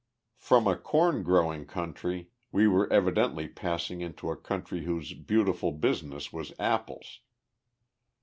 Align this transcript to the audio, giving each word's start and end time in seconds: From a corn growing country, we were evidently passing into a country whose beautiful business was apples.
From 0.39 0.65
a 0.65 0.75
corn 0.75 1.21
growing 1.21 1.67
country, 1.67 2.31
we 2.51 2.67
were 2.67 2.91
evidently 2.91 3.47
passing 3.47 4.01
into 4.01 4.31
a 4.31 4.35
country 4.35 4.83
whose 4.85 5.13
beautiful 5.13 5.71
business 5.71 6.33
was 6.33 6.51
apples. 6.57 7.19